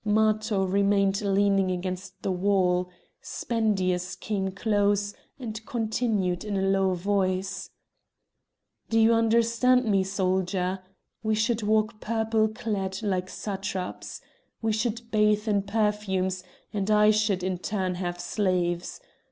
Matho 0.03 0.65
remained 0.65 1.21
leaning 1.21 1.69
against 1.69 2.23
the 2.23 2.31
wall; 2.31 2.89
Spendius 3.21 4.15
came 4.15 4.49
close, 4.49 5.13
and 5.37 5.63
continued 5.67 6.43
in 6.43 6.57
a 6.57 6.63
low 6.67 6.95
voice: 6.95 7.69
"Do 8.89 8.99
you 8.99 9.13
understand 9.13 9.85
me, 9.85 10.03
soldier? 10.03 10.79
We 11.21 11.35
should 11.35 11.61
walk 11.61 11.99
purple 12.01 12.47
clad 12.47 13.03
like 13.03 13.29
satraps. 13.29 14.21
We 14.59 14.71
should 14.73 15.11
bathe 15.11 15.47
in 15.47 15.61
perfumes; 15.61 16.43
and 16.73 16.89
I 16.89 17.11
should 17.11 17.43
in 17.43 17.59
turn 17.59 17.93
have 18.01 18.19
slaves! 18.19 19.01